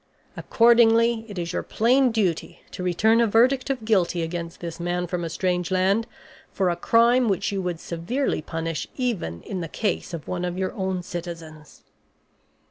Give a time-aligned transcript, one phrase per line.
[0.35, 5.05] Accordingly, it is your plain duty to return a verdict of guilty against this man
[5.05, 6.07] from a strange land
[6.51, 10.57] for a crime which you would severely punish even in the case of one of
[10.57, 11.83] your own citizens."